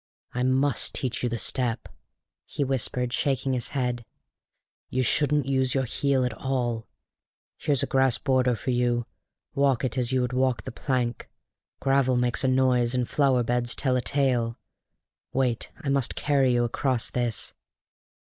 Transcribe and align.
"I 0.33 0.41
must 0.41 0.95
teach 0.95 1.21
you 1.21 1.29
the 1.29 1.37
step," 1.37 1.87
he 2.47 2.63
whispered, 2.63 3.13
shaking 3.13 3.53
his 3.53 3.67
head. 3.67 4.03
"You 4.89 5.03
shouldn't 5.03 5.45
use 5.45 5.75
your 5.75 5.83
heel 5.83 6.25
at 6.25 6.33
all. 6.33 6.87
Here's 7.57 7.83
a 7.83 7.85
grass 7.85 8.17
border 8.17 8.55
for 8.55 8.71
you: 8.71 9.05
walk 9.53 9.83
it 9.83 9.99
as 9.99 10.11
you 10.11 10.21
would 10.23 10.31
the 10.31 10.71
plank! 10.71 11.29
Gravel 11.81 12.17
makes 12.17 12.43
a 12.43 12.47
noise, 12.47 12.95
and 12.95 13.07
flower 13.07 13.43
beds 13.43 13.75
tell 13.75 13.95
a 13.95 14.01
tale. 14.01 14.57
Wait 15.33 15.69
I 15.81 15.89
must 15.89 16.15
carry 16.15 16.51
you 16.53 16.63
across 16.63 17.11
this." 17.11 17.53